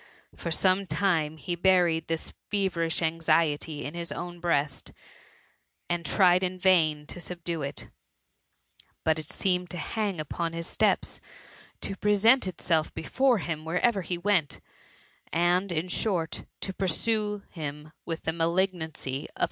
For 0.35 0.49
some 0.49 0.87
time 0.87 1.37
he 1.37 1.53
buried 1.53 2.07
this 2.07 2.33
feverish 2.49 3.03
anxiety 3.03 3.85
in 3.85 3.93
hi^ 3.93 4.11
own 4.15 4.39
breast, 4.39 4.93
and 5.91 6.03
tried 6.03 6.41
in 6.41 6.57
vain 6.57 7.05
to 7.05 7.21
subdue 7.21 7.61
it; 7.61 7.87
but 9.03 9.19
it 9.19 9.29
seemed 9.29 9.69
to 9.69 9.77
hang 9.77 10.19
upon 10.19 10.53
his 10.53 10.65
steps, 10.65 11.21
to 11.81 11.95
prer 11.95 12.15
sent 12.15 12.47
itself 12.47 12.91
before 12.95 13.37
him 13.37 13.63
wherever 13.63 14.01
he 14.01 14.17
went, 14.17 14.59
and, 15.31 15.71
in 15.71 15.87
short, 15.87 16.45
to 16.61 16.73
pursue 16.73 17.43
him 17.51 17.91
with 18.03 18.23
the 18.23 18.33
malignancy 18.33 19.25
of 19.29 19.29
a 19.29 19.33
demon. 19.35 19.35